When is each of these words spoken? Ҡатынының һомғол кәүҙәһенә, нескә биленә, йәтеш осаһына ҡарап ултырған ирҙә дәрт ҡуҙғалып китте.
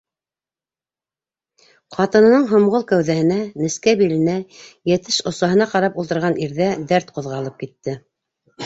Ҡатынының 1.97 2.47
һомғол 2.53 2.85
кәүҙәһенә, 2.93 3.39
нескә 3.65 3.95
биленә, 4.03 4.37
йәтеш 4.95 5.21
осаһына 5.35 5.71
ҡарап 5.77 6.03
ултырған 6.05 6.45
ирҙә 6.49 6.73
дәрт 6.95 7.15
ҡуҙғалып 7.21 7.65
китте. 7.65 8.01